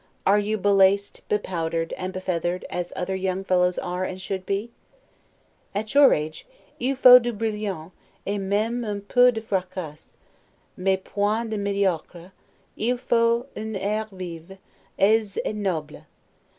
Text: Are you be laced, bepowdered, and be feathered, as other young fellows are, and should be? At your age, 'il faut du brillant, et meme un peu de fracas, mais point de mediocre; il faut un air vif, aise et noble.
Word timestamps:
Are 0.25 0.39
you 0.39 0.57
be 0.57 0.69
laced, 0.69 1.21
bepowdered, 1.29 1.93
and 1.93 2.11
be 2.11 2.19
feathered, 2.19 2.65
as 2.71 2.91
other 2.95 3.13
young 3.15 3.43
fellows 3.43 3.77
are, 3.77 4.03
and 4.03 4.19
should 4.19 4.47
be? 4.47 4.71
At 5.75 5.93
your 5.93 6.11
age, 6.11 6.47
'il 6.79 6.95
faut 6.95 7.21
du 7.21 7.31
brillant, 7.31 7.91
et 8.25 8.39
meme 8.39 8.83
un 8.83 9.01
peu 9.01 9.29
de 9.31 9.41
fracas, 9.41 10.17
mais 10.75 10.97
point 11.03 11.47
de 11.51 11.55
mediocre; 11.59 12.31
il 12.75 12.97
faut 12.97 13.45
un 13.55 13.75
air 13.75 14.07
vif, 14.11 14.57
aise 14.97 15.37
et 15.45 15.53
noble. 15.55 16.05